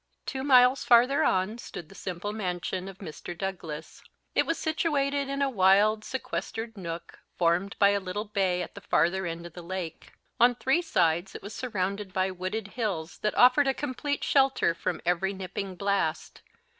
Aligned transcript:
Two 0.25 0.43
miles 0.43 0.83
farther 0.83 1.23
on 1.23 1.59
stood 1.59 1.87
the 1.87 1.93
simple 1.93 2.33
mansion 2.33 2.87
of 2.87 2.97
Mr. 2.97 3.37
Douglas. 3.37 4.01
It 4.33 4.47
was 4.47 4.57
situated 4.57 5.29
in 5.29 5.43
a 5.43 5.47
wild 5.51 6.03
sequestered 6.03 6.75
nook, 6.75 7.19
formed 7.37 7.75
by 7.77 7.89
a 7.89 7.99
little 7.99 8.25
bay 8.25 8.63
at 8.63 8.73
the 8.73 8.81
farther 8.81 9.27
end 9.27 9.45
of 9.45 9.53
the 9.53 9.61
lake. 9.61 10.13
On 10.39 10.55
three 10.55 10.81
sides 10.81 11.35
it 11.35 11.43
was 11.43 11.53
surrounded 11.53 12.13
by 12.13 12.31
wooded 12.31 12.69
hills 12.69 13.19
that 13.19 13.37
offered 13.37 13.67
a 13.67 13.75
complete 13.75 14.23
shelter 14.23 14.73
from 14.73 15.01
every 15.05 15.33
nipping 15.33 15.75
blast. 15.75 16.41